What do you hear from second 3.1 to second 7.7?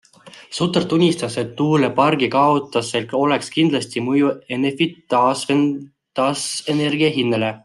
oleks kindlasti mõju Enefit Taastuvenergia hinnale.